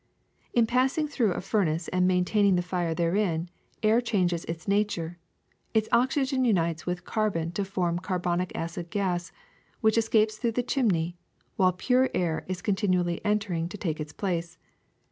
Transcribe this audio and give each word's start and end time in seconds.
^'In 0.57 0.67
passing 0.67 1.07
through 1.07 1.33
a 1.33 1.41
furnace 1.41 1.87
and 1.89 2.07
maintaining 2.07 2.55
the 2.55 2.63
fire 2.63 2.95
therein, 2.95 3.51
air 3.83 4.01
changes 4.01 4.43
its 4.45 4.67
nature: 4.67 5.19
its 5.75 5.87
oxygen 5.91 6.43
unites 6.43 6.87
with 6.87 7.05
carbon 7.05 7.51
to 7.51 7.63
form 7.63 7.99
carbonic 7.99 8.51
acid 8.55 8.89
gas, 8.89 9.31
which 9.79 9.99
escapes 9.99 10.37
through 10.39 10.53
the 10.53 10.63
chimney, 10.63 11.17
while 11.55 11.71
pure 11.71 12.09
air 12.15 12.43
is 12.47 12.63
con 12.63 12.73
tinually 12.73 13.19
entering 13.23 13.69
to 13.69 13.77
take 13.77 13.99
its 13.99 14.11
place. 14.11 14.57